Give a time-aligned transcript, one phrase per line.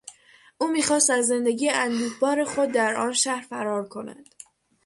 [0.57, 4.29] او میخواست از زندگی اندوهبار خود در آن شهر فرار کند.